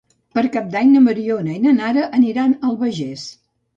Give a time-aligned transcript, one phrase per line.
[0.37, 3.29] Per Cap d'Any na Mariona i na Nara aniran a l'Albagés.